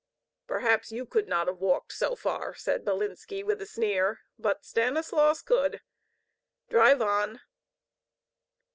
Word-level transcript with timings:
"Perhaps 0.47 0.91
you 0.91 1.05
could 1.05 1.27
not 1.27 1.45
have 1.45 1.59
walked 1.59 1.93
so 1.93 2.15
far," 2.15 2.55
said 2.55 2.83
Bilinski, 2.83 3.43
with 3.45 3.61
a 3.61 3.67
sneer. 3.67 4.21
"But 4.39 4.65
Stanislaus 4.65 5.43
could. 5.43 5.81
Drive 6.69 7.03
on!" 7.03 7.41